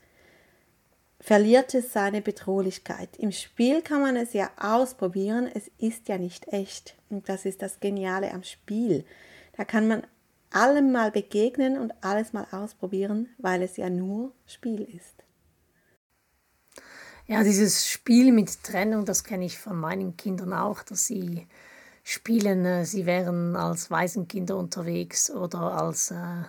verliert 1.18 1.74
es 1.74 1.92
seine 1.92 2.22
Bedrohlichkeit. 2.22 3.16
Im 3.16 3.32
Spiel 3.32 3.82
kann 3.82 4.00
man 4.00 4.14
es 4.14 4.32
ja 4.32 4.48
ausprobieren, 4.60 5.50
es 5.52 5.72
ist 5.78 6.06
ja 6.06 6.18
nicht 6.18 6.46
echt. 6.52 6.94
Und 7.10 7.28
das 7.28 7.46
ist 7.46 7.62
das 7.62 7.80
Geniale 7.80 8.32
am 8.32 8.44
Spiel. 8.44 9.04
Da 9.56 9.64
kann 9.64 9.88
man 9.88 10.06
allem 10.52 10.92
mal 10.92 11.10
begegnen 11.10 11.76
und 11.76 11.92
alles 12.00 12.32
mal 12.32 12.46
ausprobieren, 12.52 13.30
weil 13.38 13.60
es 13.60 13.76
ja 13.76 13.90
nur 13.90 14.30
Spiel 14.46 14.82
ist. 14.82 15.24
Ja, 17.26 17.42
dieses 17.42 17.88
Spiel 17.88 18.30
mit 18.30 18.62
Trennung, 18.62 19.04
das 19.04 19.24
kenne 19.24 19.46
ich 19.46 19.58
von 19.58 19.80
meinen 19.80 20.16
Kindern 20.16 20.52
auch, 20.52 20.84
dass 20.84 21.06
sie 21.06 21.48
spielen, 22.02 22.64
äh, 22.64 22.84
sie 22.84 23.06
wären 23.06 23.56
als 23.56 23.90
Waisenkinder 23.90 24.56
unterwegs 24.56 25.30
oder 25.30 25.72
als 25.80 26.10
äh, 26.10 26.44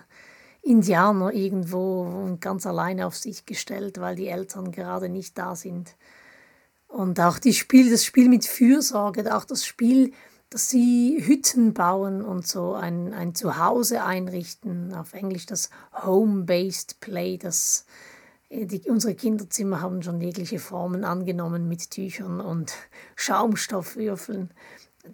Indianer 0.62 1.32
irgendwo 1.32 2.36
ganz 2.40 2.66
alleine 2.66 3.06
auf 3.06 3.16
sich 3.16 3.44
gestellt, 3.46 4.00
weil 4.00 4.16
die 4.16 4.28
Eltern 4.28 4.72
gerade 4.72 5.08
nicht 5.08 5.36
da 5.36 5.54
sind. 5.54 5.94
Und 6.88 7.20
auch 7.20 7.38
die 7.38 7.52
Spiel, 7.52 7.90
das 7.90 8.04
Spiel 8.04 8.28
mit 8.28 8.46
Fürsorge, 8.46 9.34
auch 9.36 9.44
das 9.44 9.66
Spiel, 9.66 10.12
dass 10.50 10.68
sie 10.68 11.20
Hütten 11.26 11.74
bauen 11.74 12.22
und 12.22 12.46
so 12.46 12.74
ein, 12.74 13.12
ein 13.12 13.34
Zuhause 13.34 14.04
einrichten. 14.04 14.94
Auf 14.94 15.12
Englisch 15.12 15.46
das 15.46 15.70
Home-Based 16.04 17.00
Play, 17.00 17.36
das 17.38 17.86
äh, 18.48 18.66
die, 18.66 18.88
unsere 18.88 19.14
Kinderzimmer 19.14 19.80
haben 19.80 20.02
schon 20.02 20.20
jegliche 20.20 20.58
Formen 20.58 21.04
angenommen 21.04 21.68
mit 21.68 21.90
Tüchern 21.90 22.40
und 22.40 22.72
Schaumstoffwürfeln, 23.16 24.50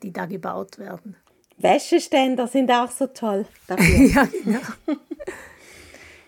die 0.02 0.12
da 0.12 0.26
gebaut 0.26 0.78
werden. 0.78 1.16
Wäscheständer 1.58 2.46
sind 2.46 2.70
auch 2.70 2.90
so 2.90 3.06
toll 3.06 3.46
dafür. 3.66 4.06
ja, 4.14 4.28
genau. 4.44 4.98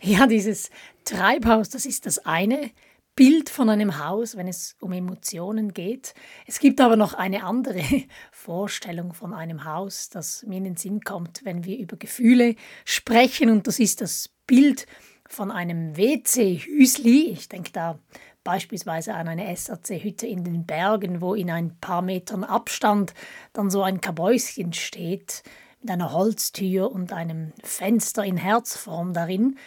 ja, 0.00 0.26
dieses 0.26 0.71
Treibhaus, 1.04 1.71
das 1.71 1.87
ist 1.87 2.07
das 2.07 2.19
eine 2.26 2.71
Bild 3.14 3.50
von 3.50 3.69
einem 3.69 4.02
Haus, 4.02 4.37
wenn 4.37 4.49
es 4.49 4.76
um 4.81 4.92
Emotionen 4.92 5.75
geht. 5.75 6.14
Es 6.47 6.59
gibt 6.61 6.81
aber 6.81 6.97
noch 6.97 7.12
eine 7.14 7.45
andere 7.45 7.83
Vorstellung 8.33 9.12
von 9.12 9.35
einem 9.35 9.64
Haus, 9.64 10.09
das 10.09 10.45
mir 10.45 10.59
in 10.59 10.64
den 10.64 10.76
Sinn 10.76 11.00
kommt, 11.00 11.45
wenn 11.45 11.64
wir 11.64 11.78
über 11.78 11.97
Gefühle 11.97 12.57
sprechen. 12.85 13.50
Und 13.50 13.66
das 13.66 13.78
ist 13.78 14.00
das 14.00 14.31
Bild 14.47 14.87
von 15.28 15.50
einem 15.50 15.97
WC-Hüsli. 15.97 17.31
Ich 17.31 17.49
denke 17.49 17.73
da 17.73 17.99
beispielsweise 18.44 19.14
an 19.14 19.28
eine 19.28 19.54
SAC-Hütte 19.54 20.26
in 20.26 20.44
den 20.44 20.66
Bergen, 20.66 21.20
wo 21.20 21.34
in 21.34 21.50
ein 21.50 21.76
paar 21.80 22.02
Metern 22.02 22.44
Abstand 22.44 23.14
dann 23.52 23.70
so 23.70 23.82
ein 23.82 24.00
Kabäuschen 24.00 24.72
steht 24.72 25.42
mit 25.80 25.90
einer 25.90 26.12
Holztür 26.12 26.90
und 26.90 27.12
einem 27.12 27.52
Fenster 27.62 28.25
in 28.25 28.37
Herzform 28.37 29.12
darin. 29.12 29.58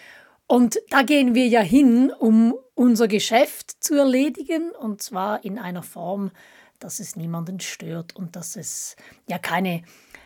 Und 0.48 0.80
da 0.90 1.02
gehen 1.02 1.36
wir 1.36 1.48
ja 1.48 1.62
hin, 1.62 2.12
um 2.12 2.56
unser 2.76 3.08
Geschäft 3.08 3.84
zu 3.84 3.96
erledigen, 3.96 4.72
und 4.72 5.02
zwar 5.02 5.44
in 5.44 5.58
einer 5.58 5.84
Form, 5.84 6.32
dass 6.80 7.00
es 7.00 7.16
niemanden 7.16 7.60
stört 7.60 8.16
und 8.16 8.36
dass 8.36 8.56
es 8.56 8.96
ja 9.28 9.40
keine 9.40 9.84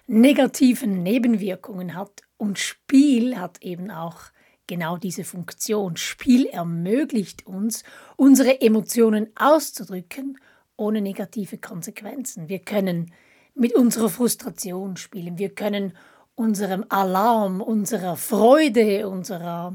negativen 0.08 1.04
Nebenwirkungen 1.04 1.96
hat. 1.96 2.22
Und 2.38 2.60
Spiel 2.60 3.38
hat 3.38 3.62
eben 3.62 3.92
auch 3.92 4.22
genau 4.70 4.98
diese 4.98 5.26
Funktion. 5.26 5.98
Spiel 5.98 6.46
ermöglicht 6.46 7.46
uns, 7.46 7.84
unsere 8.16 8.62
Emotionen 8.62 9.28
auszudrücken, 9.36 10.38
ohne 10.78 11.02
negative 11.02 11.58
Konsequenzen. 11.58 12.48
Wir 12.48 12.60
können 12.60 13.12
mit 13.56 13.76
unserer 13.76 14.10
Frustration 14.10 14.96
spielen, 14.96 15.38
wir 15.38 15.50
können 15.54 15.98
unserem 16.36 16.86
Alarm, 16.88 17.60
unserer 17.60 18.16
Freude, 18.16 19.10
unserer 19.10 19.74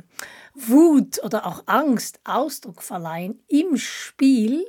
Wut 0.55 1.23
oder 1.23 1.45
auch 1.45 1.65
Angst 1.67 2.21
Ausdruck 2.25 2.83
verleihen 2.83 3.43
im 3.49 3.77
Spiel. 3.77 4.65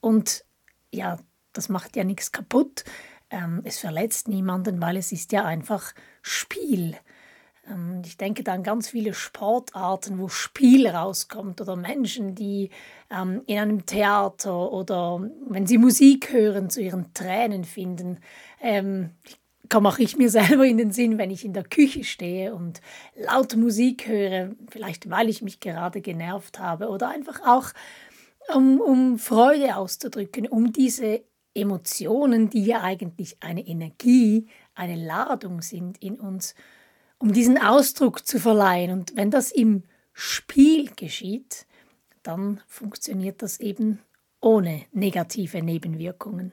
Und 0.00 0.44
ja, 0.92 1.18
das 1.54 1.70
macht 1.70 1.96
ja 1.96 2.04
nichts 2.04 2.32
kaputt. 2.32 2.84
Ähm, 3.30 3.62
es 3.64 3.78
verletzt 3.78 4.28
niemanden, 4.28 4.82
weil 4.82 4.98
es 4.98 5.12
ist 5.12 5.32
ja 5.32 5.44
einfach 5.44 5.94
Spiel. 6.20 6.98
Ähm, 7.68 8.02
ich 8.04 8.16
denke 8.16 8.42
da 8.42 8.52
an 8.52 8.62
ganz 8.62 8.88
viele 8.88 9.14
Sportarten, 9.14 10.18
wo 10.18 10.28
Spiel 10.28 10.86
rauskommt 10.86 11.60
oder 11.60 11.76
Menschen, 11.76 12.34
die 12.34 12.70
ähm, 13.10 13.42
in 13.46 13.58
einem 13.58 13.86
Theater 13.86 14.72
oder 14.72 15.28
wenn 15.48 15.66
sie 15.66 15.78
Musik 15.78 16.32
hören, 16.32 16.70
zu 16.70 16.80
ihren 16.80 17.12
Tränen 17.14 17.64
finden. 17.64 18.18
Ähm, 18.60 19.10
komme 19.68 19.88
auch 19.88 19.98
ich 19.98 20.16
mir 20.16 20.30
selber 20.30 20.66
in 20.66 20.78
den 20.78 20.92
Sinn, 20.92 21.18
wenn 21.18 21.30
ich 21.30 21.44
in 21.44 21.52
der 21.52 21.64
Küche 21.64 22.04
stehe 22.04 22.54
und 22.54 22.80
laute 23.14 23.56
Musik 23.56 24.06
höre, 24.06 24.50
vielleicht 24.68 25.10
weil 25.10 25.28
ich 25.28 25.42
mich 25.42 25.60
gerade 25.60 26.00
genervt 26.00 26.58
habe 26.58 26.88
oder 26.88 27.08
einfach 27.08 27.40
auch 27.46 27.70
um, 28.54 28.80
um 28.80 29.18
Freude 29.18 29.76
auszudrücken, 29.76 30.48
um 30.48 30.72
diese 30.72 31.22
Emotionen, 31.54 32.50
die 32.50 32.64
ja 32.64 32.82
eigentlich 32.82 33.36
eine 33.40 33.66
Energie, 33.66 34.48
eine 34.74 34.96
Ladung 34.96 35.60
sind 35.60 36.02
in 36.02 36.18
uns, 36.18 36.54
um 37.22 37.32
diesen 37.32 37.56
Ausdruck 37.56 38.26
zu 38.26 38.40
verleihen. 38.40 38.90
Und 38.90 39.14
wenn 39.14 39.30
das 39.30 39.52
im 39.52 39.84
Spiel 40.12 40.90
geschieht, 40.96 41.66
dann 42.24 42.60
funktioniert 42.66 43.42
das 43.42 43.60
eben 43.60 44.00
ohne 44.40 44.82
negative 44.90 45.62
Nebenwirkungen. 45.62 46.52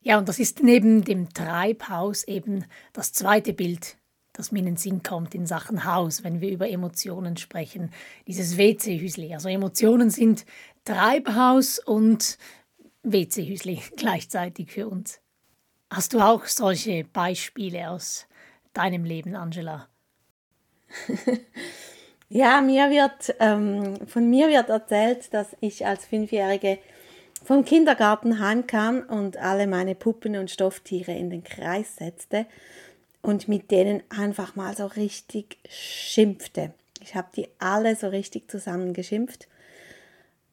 Ja, 0.00 0.18
und 0.18 0.28
das 0.28 0.38
ist 0.38 0.62
neben 0.62 1.02
dem 1.02 1.34
Treibhaus 1.34 2.22
eben 2.22 2.66
das 2.92 3.12
zweite 3.12 3.52
Bild, 3.52 3.96
das 4.32 4.52
mir 4.52 4.60
in 4.60 4.66
den 4.66 4.76
Sinn 4.76 5.02
kommt 5.02 5.34
in 5.34 5.44
Sachen 5.44 5.84
Haus, 5.84 6.22
wenn 6.22 6.40
wir 6.40 6.50
über 6.50 6.70
Emotionen 6.70 7.36
sprechen. 7.36 7.90
Dieses 8.28 8.56
WC-Hüsli. 8.56 9.34
Also 9.34 9.48
Emotionen 9.48 10.08
sind 10.08 10.46
Treibhaus 10.84 11.80
und 11.80 12.38
WC-Hüsli 13.02 13.82
gleichzeitig 13.96 14.70
für 14.70 14.86
uns. 14.86 15.20
Hast 15.90 16.12
du 16.14 16.20
auch 16.20 16.46
solche 16.46 17.02
Beispiele 17.02 17.90
aus 17.90 18.28
deinem 18.74 19.04
Leben, 19.04 19.36
Angela? 19.36 19.88
ja, 22.28 22.60
mir 22.60 22.90
wird, 22.90 23.34
ähm, 23.40 24.06
von 24.06 24.28
mir 24.28 24.48
wird 24.48 24.68
erzählt, 24.68 25.32
dass 25.32 25.56
ich 25.60 25.86
als 25.86 26.04
Fünfjährige 26.04 26.78
vom 27.44 27.64
Kindergarten 27.64 28.40
heimkam 28.40 29.02
und 29.08 29.36
alle 29.36 29.66
meine 29.66 29.94
Puppen 29.94 30.36
und 30.36 30.50
Stofftiere 30.50 31.12
in 31.12 31.30
den 31.30 31.44
Kreis 31.44 31.96
setzte 31.96 32.46
und 33.22 33.48
mit 33.48 33.70
denen 33.70 34.02
einfach 34.10 34.56
mal 34.56 34.76
so 34.76 34.86
richtig 34.86 35.58
schimpfte. 35.68 36.72
Ich 37.00 37.14
habe 37.14 37.28
die 37.36 37.48
alle 37.58 37.96
so 37.96 38.08
richtig 38.08 38.50
zusammengeschimpft. 38.50 39.48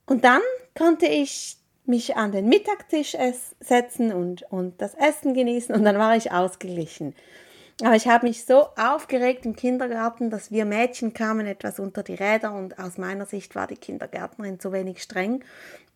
Und 0.05 0.25
dann 0.25 0.41
konnte 0.77 1.05
ich 1.05 1.57
mich 1.85 2.15
an 2.15 2.31
den 2.31 2.47
Mittagstisch 2.47 3.15
setzen 3.59 4.11
und, 4.11 4.43
und 4.51 4.81
das 4.81 4.93
Essen 4.95 5.33
genießen 5.33 5.73
und 5.73 5.83
dann 5.83 5.97
war 5.97 6.15
ich 6.15 6.31
ausgeglichen. 6.31 7.15
Aber 7.83 7.95
ich 7.95 8.07
habe 8.07 8.27
mich 8.27 8.45
so 8.45 8.67
aufgeregt 8.77 9.45
im 9.45 9.55
Kindergarten, 9.55 10.29
dass 10.29 10.51
wir 10.51 10.65
Mädchen 10.65 11.13
kamen 11.13 11.47
etwas 11.47 11.79
unter 11.79 12.03
die 12.03 12.13
Räder 12.13 12.53
und 12.53 12.77
aus 12.77 12.97
meiner 12.97 13.25
Sicht 13.25 13.55
war 13.55 13.67
die 13.67 13.75
Kindergärtnerin 13.75 14.59
zu 14.59 14.71
wenig 14.71 15.01
streng. 15.01 15.43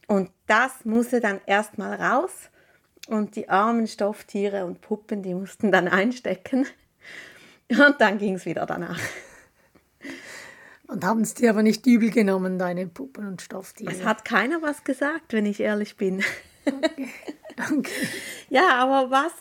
Und 0.07 0.31
das 0.47 0.85
musste 0.85 1.19
dann 1.19 1.41
erstmal 1.45 1.95
raus 1.95 2.31
und 3.07 3.35
die 3.35 3.49
armen 3.49 3.87
Stofftiere 3.87 4.65
und 4.65 4.81
Puppen, 4.81 5.21
die 5.21 5.33
mussten 5.33 5.71
dann 5.71 5.87
einstecken. 5.87 6.65
Und 7.69 7.95
dann 7.99 8.19
ging 8.19 8.35
es 8.35 8.45
wieder 8.45 8.65
danach. 8.67 8.99
Und 10.87 11.03
haben 11.03 11.21
es 11.21 11.33
dir 11.33 11.49
aber 11.49 11.63
nicht 11.63 11.85
übel 11.87 12.11
genommen, 12.11 12.59
deine 12.59 12.85
Puppen 12.85 13.27
und 13.27 13.41
Stofftiere? 13.41 13.91
Es 13.91 14.03
hat 14.03 14.23
keiner 14.23 14.61
was 14.61 14.83
gesagt, 14.83 15.33
wenn 15.33 15.47
ich 15.47 15.59
ehrlich 15.59 15.97
bin. 15.97 16.23
Okay, 16.65 17.09
danke. 17.55 17.91
ja, 18.49 18.75
aber 18.75 19.09
was 19.09 19.31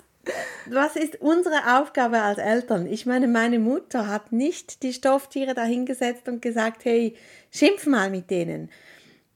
was 0.71 0.97
ist 0.97 1.21
unsere 1.21 1.78
Aufgabe 1.78 2.21
als 2.21 2.38
Eltern? 2.38 2.87
Ich 2.87 3.07
meine, 3.07 3.28
meine 3.28 3.59
Mutter 3.59 4.09
hat 4.09 4.33
nicht 4.33 4.83
die 4.83 4.93
Stofftiere 4.93 5.54
dahingesetzt 5.54 6.28
und 6.28 6.43
gesagt, 6.43 6.85
hey, 6.85 7.16
schimpf 7.50 7.87
mal 7.87 8.11
mit 8.11 8.31
denen. 8.31 8.71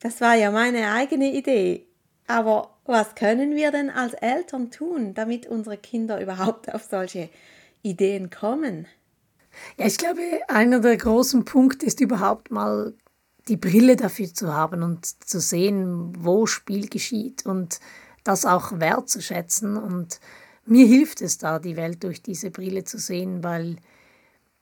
Das 0.01 0.21
war 0.21 0.35
ja 0.35 0.51
meine 0.51 0.93
eigene 0.93 1.33
Idee. 1.33 1.87
Aber 2.27 2.77
was 2.85 3.15
können 3.15 3.57
wir 3.57 3.71
denn 3.71 3.91
als 3.91 4.15
Eltern 4.15 4.71
tun, 4.71 5.15
damit 5.15 5.47
unsere 5.47 5.77
Kinder 5.77 6.21
überhaupt 6.21 6.73
auf 6.73 6.85
solche 6.85 7.31
Ideen 7.83 8.31
kommen? 8.31 8.87
Ja, 9.77 9.87
ich 9.87 9.99
glaube, 9.99 10.21
einer 10.49 10.81
der 10.81 10.97
großen 10.97 11.45
Punkte 11.45 11.87
ist 11.87 12.01
überhaupt 12.01 12.51
mal 12.51 12.95
die 13.49 13.57
Brille 13.57 13.97
dafür 13.97 14.33
zu 14.33 14.55
haben 14.55 14.83
und 14.83 15.25
zu 15.25 15.41
sehen, 15.41 16.13
wo 16.19 16.47
Spiel 16.47 16.89
geschieht 16.89 17.47
und 17.47 17.81
das 18.25 18.45
auch 18.45 18.79
wertzuschätzen. 18.79 19.77
Und 19.77 20.21
mir 20.69 20.87
hilft 20.87 21.23
es 21.23 21.39
da, 21.39 21.59
die 21.59 21.77
Welt 21.77 22.05
durch 22.05 22.23
diese 22.23 22.51
Brille 22.51 22.85
zu 22.85 22.99
sehen, 22.99 23.43
weil 23.43 23.77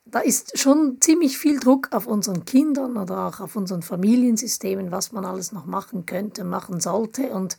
da 0.05 0.21
ist 0.21 0.59
schon 0.59 0.99
ziemlich 1.01 1.37
viel 1.37 1.59
Druck 1.59 1.89
auf 1.93 2.07
unseren 2.07 2.45
Kindern 2.45 2.97
oder 2.97 3.27
auch 3.27 3.41
auf 3.41 3.57
unseren 3.57 3.83
Familiensystemen, 3.83 4.93
was 4.93 5.13
man 5.13 5.25
alles 5.25 5.53
noch 5.53 5.67
machen 5.67 6.07
könnte, 6.07 6.45
machen 6.45 6.81
sollte. 6.81 7.31
Und 7.31 7.57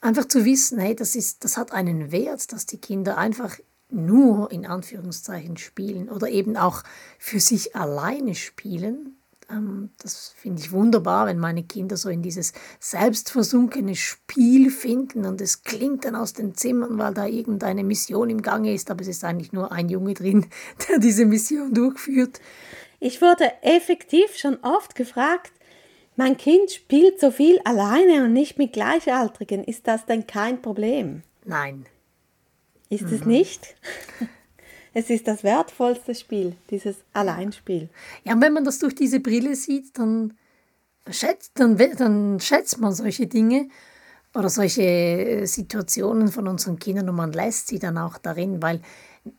einfach 0.00 0.26
zu 0.26 0.44
wissen, 0.44 0.78
hey, 0.78 0.94
das, 0.94 1.16
ist, 1.16 1.44
das 1.44 1.56
hat 1.56 1.72
einen 1.72 2.12
Wert, 2.12 2.52
dass 2.52 2.66
die 2.66 2.78
Kinder 2.78 3.18
einfach 3.18 3.58
nur 3.90 4.52
in 4.52 4.66
Anführungszeichen 4.66 5.56
spielen 5.56 6.08
oder 6.08 6.28
eben 6.28 6.56
auch 6.56 6.84
für 7.18 7.40
sich 7.40 7.74
alleine 7.74 8.36
spielen. 8.36 9.19
Ähm, 9.50 9.90
das 10.02 10.34
finde 10.36 10.62
ich 10.62 10.72
wunderbar, 10.72 11.26
wenn 11.26 11.38
meine 11.38 11.62
Kinder 11.62 11.96
so 11.96 12.08
in 12.08 12.22
dieses 12.22 12.52
selbstversunkene 12.78 13.96
Spiel 13.96 14.70
finden 14.70 15.24
und 15.24 15.40
es 15.40 15.62
klingt 15.62 16.04
dann 16.04 16.14
aus 16.14 16.32
den 16.32 16.54
Zimmern, 16.54 16.98
weil 16.98 17.14
da 17.14 17.26
irgendeine 17.26 17.84
Mission 17.84 18.30
im 18.30 18.42
Gange 18.42 18.72
ist, 18.72 18.90
aber 18.90 19.02
es 19.02 19.08
ist 19.08 19.24
eigentlich 19.24 19.52
nur 19.52 19.72
ein 19.72 19.88
Junge 19.88 20.14
drin, 20.14 20.46
der 20.88 20.98
diese 20.98 21.26
Mission 21.26 21.74
durchführt. 21.74 22.40
Ich 23.00 23.22
wurde 23.22 23.50
effektiv 23.62 24.36
schon 24.36 24.58
oft 24.62 24.94
gefragt, 24.94 25.52
mein 26.16 26.36
Kind 26.36 26.70
spielt 26.70 27.18
so 27.18 27.30
viel 27.30 27.58
alleine 27.64 28.24
und 28.24 28.34
nicht 28.34 28.58
mit 28.58 28.74
Gleichaltrigen. 28.74 29.64
Ist 29.64 29.86
das 29.86 30.04
denn 30.04 30.26
kein 30.26 30.60
Problem? 30.60 31.22
Nein. 31.46 31.86
Ist 32.90 33.06
mhm. 33.06 33.14
es 33.14 33.24
nicht? 33.24 33.74
Es 34.92 35.10
ist 35.10 35.28
das 35.28 35.44
wertvollste 35.44 36.14
Spiel, 36.14 36.56
dieses 36.70 36.96
Alleinspiel. 37.12 37.88
Ja, 38.24 38.34
und 38.34 38.40
wenn 38.40 38.52
man 38.52 38.64
das 38.64 38.78
durch 38.78 38.94
diese 38.94 39.20
Brille 39.20 39.54
sieht, 39.54 39.98
dann 39.98 40.34
schätzt, 41.08 41.52
dann, 41.54 41.76
dann 41.76 42.40
schätzt 42.40 42.78
man 42.80 42.92
solche 42.92 43.26
Dinge 43.26 43.68
oder 44.34 44.48
solche 44.48 44.82
äh, 44.82 45.46
Situationen 45.46 46.28
von 46.28 46.48
unseren 46.48 46.78
Kindern 46.78 47.08
und 47.08 47.16
man 47.16 47.32
lässt 47.32 47.68
sie 47.68 47.78
dann 47.78 47.98
auch 47.98 48.18
darin, 48.18 48.62
weil 48.62 48.80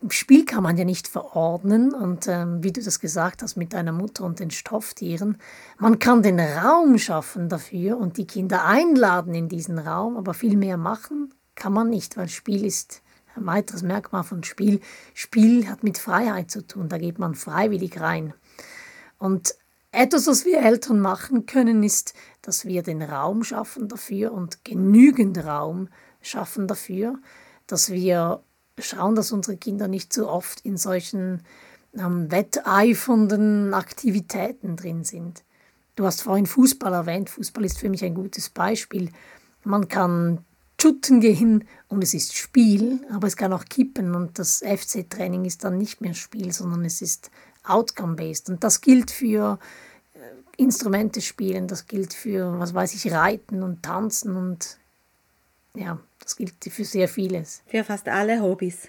im 0.01 0.11
Spiel 0.11 0.45
kann 0.45 0.63
man 0.63 0.77
ja 0.77 0.85
nicht 0.85 1.07
verordnen 1.07 1.93
und 1.93 2.27
ähm, 2.27 2.63
wie 2.63 2.71
du 2.71 2.83
das 2.83 2.99
gesagt 2.99 3.41
hast 3.41 3.55
mit 3.55 3.73
deiner 3.73 3.91
Mutter 3.91 4.23
und 4.23 4.39
den 4.39 4.51
Stofftieren, 4.51 5.37
man 5.79 5.97
kann 5.97 6.21
den 6.21 6.39
Raum 6.39 6.97
schaffen 6.99 7.49
dafür 7.49 7.97
und 7.97 8.17
die 8.17 8.27
Kinder 8.27 8.65
einladen 8.65 9.33
in 9.33 9.49
diesen 9.49 9.79
Raum, 9.79 10.17
aber 10.17 10.33
viel 10.33 10.55
mehr 10.55 10.77
machen 10.77 11.33
kann 11.55 11.73
man 11.73 11.89
nicht, 11.89 12.15
weil 12.15 12.29
Spiel 12.29 12.63
ist 12.63 13.01
ein 13.35 13.45
weiteres 13.45 13.83
Merkmal 13.83 14.23
von 14.23 14.43
Spiel. 14.43 14.79
Spiel 15.13 15.67
hat 15.69 15.83
mit 15.83 15.97
Freiheit 15.97 16.51
zu 16.51 16.65
tun, 16.65 16.89
da 16.89 16.97
geht 16.97 17.19
man 17.19 17.35
freiwillig 17.35 17.99
rein. 17.99 18.33
Und 19.17 19.55
etwas, 19.91 20.27
was 20.27 20.45
wir 20.45 20.61
Eltern 20.61 20.99
machen 20.99 21.45
können, 21.45 21.83
ist, 21.83 22.13
dass 22.41 22.65
wir 22.65 22.81
den 22.81 23.01
Raum 23.01 23.43
schaffen 23.43 23.87
dafür 23.89 24.31
und 24.31 24.63
genügend 24.63 25.37
Raum 25.43 25.89
schaffen 26.21 26.67
dafür, 26.67 27.19
dass 27.67 27.91
wir 27.91 28.41
schauen, 28.79 29.15
dass 29.15 29.31
unsere 29.31 29.57
Kinder 29.57 29.87
nicht 29.87 30.13
zu 30.13 30.29
oft 30.29 30.61
in 30.61 30.77
solchen 30.77 31.43
ähm, 31.93 32.31
wetteifernden 32.31 33.73
Aktivitäten 33.73 34.77
drin 34.77 35.03
sind. 35.03 35.43
Du 35.95 36.05
hast 36.05 36.21
vorhin 36.21 36.45
Fußball 36.45 36.93
erwähnt. 36.93 37.29
Fußball 37.29 37.65
ist 37.65 37.77
für 37.77 37.89
mich 37.89 38.03
ein 38.03 38.15
gutes 38.15 38.49
Beispiel. 38.49 39.11
Man 39.63 39.87
kann 39.87 40.45
shooten 40.81 41.21
gehen 41.21 41.67
und 41.89 42.03
es 42.03 42.13
ist 42.13 42.35
Spiel, 42.35 43.05
aber 43.11 43.27
es 43.27 43.37
kann 43.37 43.53
auch 43.53 43.65
kippen 43.65 44.15
und 44.15 44.39
das 44.39 44.63
FC-Training 44.65 45.45
ist 45.45 45.63
dann 45.63 45.77
nicht 45.77 46.01
mehr 46.01 46.13
Spiel, 46.13 46.51
sondern 46.51 46.85
es 46.85 47.01
ist 47.01 47.29
outcome-based. 47.63 48.49
Und 48.49 48.63
das 48.63 48.81
gilt 48.81 49.11
für 49.11 49.59
äh, 50.13 50.19
Instrumente 50.57 51.21
spielen, 51.21 51.67
das 51.67 51.85
gilt 51.85 52.13
für, 52.13 52.57
was 52.59 52.73
weiß 52.73 52.95
ich, 52.95 53.11
Reiten 53.11 53.61
und 53.61 53.83
Tanzen 53.83 54.35
und 54.35 54.79
ja, 55.75 55.99
das 56.19 56.35
gilt 56.35 56.55
für 56.63 56.85
sehr 56.85 57.07
vieles. 57.07 57.61
Für 57.67 57.83
fast 57.83 58.07
alle 58.09 58.41
Hobbys. 58.41 58.87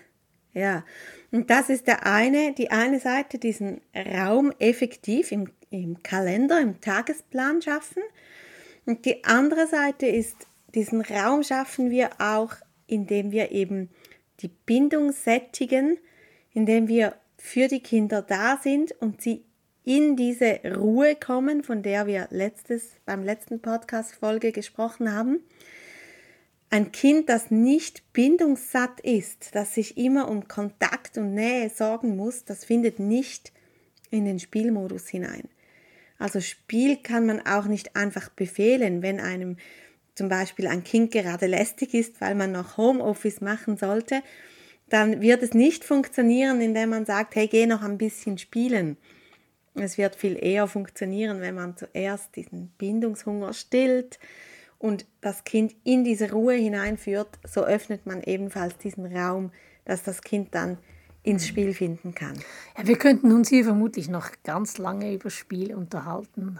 Ja. 0.54 0.84
Und 1.30 1.50
das 1.50 1.68
ist 1.68 1.86
der 1.86 2.06
eine, 2.06 2.54
die 2.54 2.70
eine 2.70 3.00
Seite, 3.00 3.38
diesen 3.38 3.80
Raum 3.94 4.52
effektiv 4.58 5.32
im, 5.32 5.50
im 5.70 6.02
Kalender, 6.02 6.60
im 6.60 6.80
Tagesplan 6.80 7.62
schaffen. 7.62 8.02
Und 8.84 9.04
die 9.04 9.24
andere 9.24 9.66
Seite 9.66 10.06
ist, 10.06 10.46
diesen 10.74 11.00
Raum 11.00 11.42
schaffen 11.42 11.90
wir 11.90 12.10
auch, 12.18 12.54
indem 12.86 13.30
wir 13.30 13.52
eben 13.52 13.90
die 14.40 14.48
Bindung 14.48 15.12
sättigen, 15.12 15.98
indem 16.52 16.88
wir 16.88 17.14
für 17.36 17.68
die 17.68 17.80
Kinder 17.82 18.22
da 18.22 18.58
sind 18.62 18.92
und 19.00 19.20
sie 19.20 19.44
in 19.84 20.16
diese 20.16 20.60
Ruhe 20.76 21.16
kommen, 21.16 21.64
von 21.64 21.82
der 21.82 22.06
wir 22.06 22.28
letztes, 22.30 22.92
beim 23.04 23.24
letzten 23.24 23.60
Podcast-Folge 23.60 24.52
gesprochen 24.52 25.12
haben. 25.12 25.40
Ein 26.70 26.92
Kind, 26.92 27.28
das 27.28 27.50
nicht 27.50 28.12
bindungssatt 28.12 29.00
ist, 29.00 29.54
das 29.54 29.74
sich 29.74 29.98
immer 29.98 30.28
um 30.28 30.48
Kontakt 30.48 31.18
und 31.18 31.34
Nähe 31.34 31.68
sorgen 31.68 32.16
muss, 32.16 32.44
das 32.44 32.64
findet 32.64 32.98
nicht 32.98 33.52
in 34.10 34.24
den 34.24 34.38
Spielmodus 34.38 35.08
hinein. 35.08 35.48
Also 36.18 36.40
Spiel 36.40 36.96
kann 36.96 37.26
man 37.26 37.44
auch 37.44 37.66
nicht 37.66 37.96
einfach 37.96 38.28
befehlen, 38.28 39.02
wenn 39.02 39.18
einem 39.18 39.56
zum 40.14 40.28
Beispiel 40.28 40.66
ein 40.66 40.84
Kind 40.84 41.12
gerade 41.12 41.46
lästig 41.46 41.94
ist, 41.94 42.20
weil 42.20 42.34
man 42.34 42.52
noch 42.52 42.76
Homeoffice 42.76 43.40
machen 43.40 43.76
sollte, 43.76 44.22
dann 44.88 45.20
wird 45.20 45.42
es 45.42 45.54
nicht 45.54 45.84
funktionieren, 45.84 46.60
indem 46.60 46.90
man 46.90 47.06
sagt, 47.06 47.34
hey, 47.34 47.48
geh 47.48 47.66
noch 47.66 47.82
ein 47.82 47.98
bisschen 47.98 48.38
spielen. 48.38 48.96
Es 49.74 49.96
wird 49.96 50.16
viel 50.16 50.36
eher 50.42 50.66
funktionieren, 50.66 51.40
wenn 51.40 51.54
man 51.54 51.76
zuerst 51.76 52.36
diesen 52.36 52.68
Bindungshunger 52.76 53.54
stillt, 53.54 54.18
und 54.82 55.06
das 55.20 55.44
Kind 55.44 55.76
in 55.84 56.02
diese 56.02 56.32
Ruhe 56.32 56.54
hineinführt, 56.54 57.38
so 57.46 57.64
öffnet 57.64 58.04
man 58.04 58.20
ebenfalls 58.20 58.76
diesen 58.78 59.06
Raum, 59.16 59.52
dass 59.84 60.02
das 60.02 60.22
Kind 60.22 60.56
dann 60.56 60.76
ins 61.22 61.46
Spiel 61.46 61.72
finden 61.72 62.14
kann. 62.14 62.34
Ja, 62.76 62.86
wir 62.86 62.98
könnten 62.98 63.32
uns 63.32 63.48
hier 63.48 63.64
vermutlich 63.64 64.08
noch 64.08 64.30
ganz 64.42 64.78
lange 64.78 65.14
über 65.14 65.30
Spiel 65.30 65.74
unterhalten. 65.74 66.58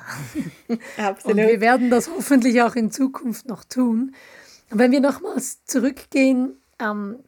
Absolut. 0.96 1.38
Und 1.38 1.48
wir 1.48 1.61
werden 1.61 1.90
das 1.90 2.09
hoffentlich 2.09 2.62
auch 2.62 2.77
in 2.77 2.90
Zukunft 2.90 3.46
noch 3.46 3.64
tun. 3.64 4.14
Wenn 4.70 4.92
wir 4.92 5.01
nochmals 5.01 5.64
zurückgehen 5.64 6.55
ähm, 6.79 7.18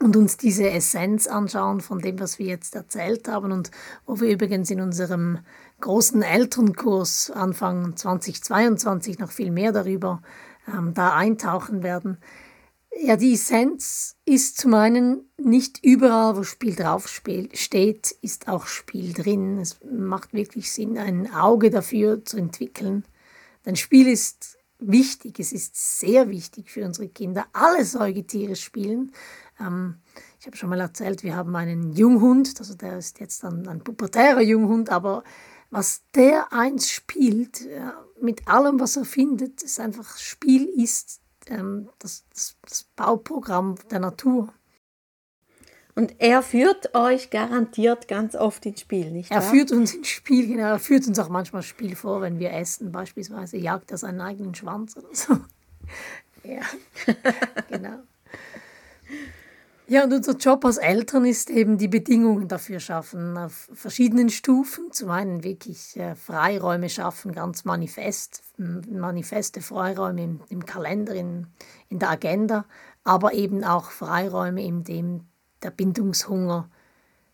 und 0.00 0.16
uns 0.16 0.36
diese 0.36 0.70
Essenz 0.70 1.26
anschauen 1.26 1.80
von 1.80 1.98
dem, 1.98 2.20
was 2.20 2.38
wir 2.38 2.46
jetzt 2.46 2.76
erzählt 2.76 3.26
haben 3.26 3.50
und 3.50 3.72
wo 4.06 4.20
wir 4.20 4.30
übrigens 4.30 4.70
in 4.70 4.80
unserem 4.80 5.40
großen 5.80 6.22
Elternkurs 6.22 7.32
Anfang 7.32 7.96
2022 7.96 9.18
noch 9.18 9.32
viel 9.32 9.50
mehr 9.50 9.72
darüber 9.72 10.22
ähm, 10.68 10.94
da 10.94 11.14
eintauchen 11.14 11.82
werden. 11.82 12.18
Ja, 13.00 13.14
die 13.16 13.34
Essenz 13.34 14.16
ist 14.24 14.58
zum 14.58 14.74
einen 14.74 15.30
nicht 15.36 15.84
überall, 15.84 16.36
wo 16.36 16.42
Spiel 16.42 16.74
drauf 16.74 17.06
steht, 17.06 18.10
ist 18.22 18.48
auch 18.48 18.66
Spiel 18.66 19.12
drin. 19.12 19.58
Es 19.58 19.78
macht 19.88 20.32
wirklich 20.32 20.72
Sinn, 20.72 20.98
ein 20.98 21.32
Auge 21.32 21.70
dafür 21.70 22.24
zu 22.24 22.38
entwickeln. 22.38 23.04
Denn 23.64 23.76
Spiel 23.76 24.08
ist 24.08 24.58
wichtig, 24.80 25.38
es 25.38 25.52
ist 25.52 26.00
sehr 26.00 26.28
wichtig 26.28 26.72
für 26.72 26.84
unsere 26.84 27.08
Kinder. 27.08 27.46
Alle 27.52 27.84
Säugetiere 27.84 28.56
spielen. 28.56 29.12
Ähm, 29.60 29.98
ich 30.40 30.46
habe 30.46 30.56
schon 30.56 30.70
mal 30.70 30.80
erzählt, 30.80 31.22
wir 31.22 31.36
haben 31.36 31.54
einen 31.54 31.92
Junghund, 31.92 32.56
also 32.58 32.74
der 32.74 32.98
ist 32.98 33.20
jetzt 33.20 33.44
ein, 33.44 33.68
ein 33.68 33.84
pubertärer 33.84 34.42
Junghund, 34.42 34.90
aber 34.90 35.22
was 35.70 36.02
der 36.16 36.52
eins 36.52 36.90
spielt, 36.90 37.68
mit 38.20 38.48
allem, 38.48 38.80
was 38.80 38.96
er 38.96 39.04
findet, 39.04 39.62
ist 39.62 39.78
einfach 39.78 40.16
Spiel 40.16 40.64
ist 40.64 41.20
ähm, 41.50 41.88
das, 41.98 42.24
das, 42.32 42.56
das 42.62 42.84
Bauprogramm 42.96 43.76
der 43.90 44.00
Natur. 44.00 44.52
Und 45.94 46.14
er 46.20 46.42
führt 46.42 46.94
euch 46.94 47.30
garantiert 47.30 48.06
ganz 48.06 48.36
oft 48.36 48.64
ins 48.66 48.82
Spiel, 48.82 49.10
nicht 49.10 49.30
wahr? 49.30 49.38
Er 49.38 49.42
führt 49.42 49.72
uns 49.72 49.94
ins 49.94 50.06
Spiel, 50.06 50.46
genau. 50.46 50.68
Er 50.68 50.78
führt 50.78 51.08
uns 51.08 51.18
auch 51.18 51.28
manchmal 51.28 51.64
Spiel 51.64 51.96
vor, 51.96 52.20
wenn 52.20 52.38
wir 52.38 52.52
essen. 52.52 52.92
Beispielsweise 52.92 53.56
jagt 53.56 53.90
er 53.90 53.98
seinen 53.98 54.20
eigenen 54.20 54.54
Schwanz 54.54 54.96
oder 54.96 55.08
so. 55.12 55.38
ja, 56.44 56.62
genau. 57.68 57.98
Ja, 59.90 60.04
und 60.04 60.12
unser 60.12 60.36
Job 60.36 60.66
als 60.66 60.76
Eltern 60.76 61.24
ist 61.24 61.48
eben 61.48 61.78
die 61.78 61.88
Bedingungen 61.88 62.46
dafür 62.46 62.78
schaffen, 62.78 63.38
auf 63.38 63.70
verschiedenen 63.72 64.28
Stufen. 64.28 64.92
Zum 64.92 65.10
einen 65.10 65.42
wirklich 65.44 65.96
äh, 65.96 66.14
Freiräume 66.14 66.90
schaffen, 66.90 67.32
ganz 67.32 67.64
manifest, 67.64 68.42
manifeste 68.58 69.62
Freiräume 69.62 70.22
im, 70.22 70.40
im 70.50 70.66
Kalender, 70.66 71.14
in, 71.14 71.46
in 71.88 72.00
der 72.00 72.10
Agenda, 72.10 72.66
aber 73.02 73.32
eben 73.32 73.64
auch 73.64 73.90
Freiräume, 73.90 74.62
in 74.62 74.84
dem 74.84 75.24
der 75.62 75.70
Bindungshunger 75.70 76.68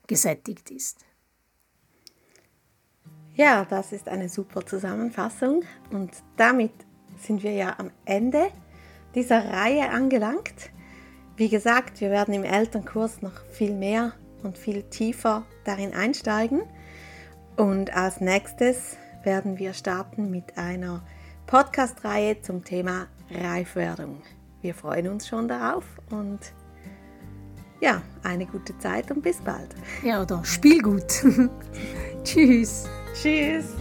gesättigt 0.06 0.70
ist. 0.70 1.04
Ja, 3.34 3.64
das 3.64 3.90
ist 3.90 4.08
eine 4.08 4.28
super 4.28 4.64
Zusammenfassung 4.64 5.64
und 5.90 6.12
damit 6.36 6.70
sind 7.18 7.42
wir 7.42 7.52
ja 7.52 7.74
am 7.80 7.90
Ende 8.04 8.46
dieser 9.16 9.44
Reihe 9.44 9.90
angelangt. 9.90 10.70
Wie 11.36 11.48
gesagt, 11.48 12.00
wir 12.00 12.10
werden 12.10 12.32
im 12.32 12.44
Elternkurs 12.44 13.20
noch 13.20 13.44
viel 13.50 13.74
mehr 13.74 14.12
und 14.42 14.56
viel 14.56 14.82
tiefer 14.84 15.44
darin 15.64 15.92
einsteigen. 15.92 16.62
Und 17.56 17.94
als 17.96 18.20
nächstes 18.20 18.96
werden 19.24 19.58
wir 19.58 19.72
starten 19.72 20.30
mit 20.30 20.56
einer 20.56 21.02
Podcast-Reihe 21.46 22.40
zum 22.42 22.64
Thema 22.64 23.08
Reifwerdung. 23.30 24.22
Wir 24.60 24.74
freuen 24.74 25.08
uns 25.08 25.26
schon 25.26 25.48
darauf 25.48 25.84
und 26.10 26.40
ja, 27.80 28.00
eine 28.22 28.46
gute 28.46 28.76
Zeit 28.78 29.10
und 29.10 29.22
bis 29.22 29.38
bald. 29.38 29.74
Ja, 30.02 30.22
oder 30.22 30.44
Spiel 30.44 30.80
gut. 30.80 31.24
Tschüss. 32.24 32.88
Tschüss. 33.12 33.74